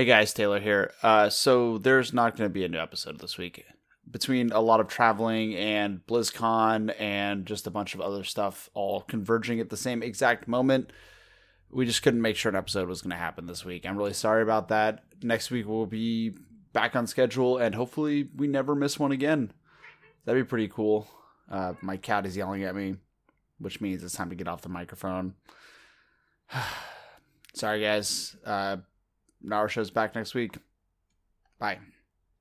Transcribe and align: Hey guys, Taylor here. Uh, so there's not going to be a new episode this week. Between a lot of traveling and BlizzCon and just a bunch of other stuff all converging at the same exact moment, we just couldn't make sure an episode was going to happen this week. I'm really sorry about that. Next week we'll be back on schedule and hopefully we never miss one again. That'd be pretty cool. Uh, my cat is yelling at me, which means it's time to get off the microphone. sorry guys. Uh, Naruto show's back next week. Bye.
Hey 0.00 0.06
guys, 0.06 0.32
Taylor 0.32 0.60
here. 0.60 0.94
Uh, 1.02 1.28
so 1.28 1.76
there's 1.76 2.14
not 2.14 2.34
going 2.34 2.48
to 2.48 2.54
be 2.54 2.64
a 2.64 2.68
new 2.68 2.78
episode 2.78 3.20
this 3.20 3.36
week. 3.36 3.66
Between 4.10 4.50
a 4.50 4.58
lot 4.58 4.80
of 4.80 4.88
traveling 4.88 5.54
and 5.54 6.00
BlizzCon 6.06 6.98
and 6.98 7.44
just 7.44 7.66
a 7.66 7.70
bunch 7.70 7.94
of 7.94 8.00
other 8.00 8.24
stuff 8.24 8.70
all 8.72 9.02
converging 9.02 9.60
at 9.60 9.68
the 9.68 9.76
same 9.76 10.02
exact 10.02 10.48
moment, 10.48 10.90
we 11.70 11.84
just 11.84 12.02
couldn't 12.02 12.22
make 12.22 12.36
sure 12.36 12.48
an 12.48 12.56
episode 12.56 12.88
was 12.88 13.02
going 13.02 13.10
to 13.10 13.16
happen 13.16 13.44
this 13.44 13.62
week. 13.62 13.84
I'm 13.84 13.98
really 13.98 14.14
sorry 14.14 14.42
about 14.42 14.68
that. 14.68 15.04
Next 15.22 15.50
week 15.50 15.68
we'll 15.68 15.84
be 15.84 16.32
back 16.72 16.96
on 16.96 17.06
schedule 17.06 17.58
and 17.58 17.74
hopefully 17.74 18.30
we 18.34 18.46
never 18.46 18.74
miss 18.74 18.98
one 18.98 19.12
again. 19.12 19.52
That'd 20.24 20.42
be 20.42 20.48
pretty 20.48 20.68
cool. 20.68 21.10
Uh, 21.50 21.74
my 21.82 21.98
cat 21.98 22.24
is 22.24 22.38
yelling 22.38 22.64
at 22.64 22.74
me, 22.74 22.94
which 23.58 23.82
means 23.82 24.02
it's 24.02 24.14
time 24.14 24.30
to 24.30 24.34
get 24.34 24.48
off 24.48 24.62
the 24.62 24.70
microphone. 24.70 25.34
sorry 27.52 27.82
guys. 27.82 28.34
Uh, 28.46 28.78
Naruto 29.44 29.68
show's 29.68 29.90
back 29.90 30.14
next 30.14 30.34
week. 30.34 30.56
Bye. 31.58 31.78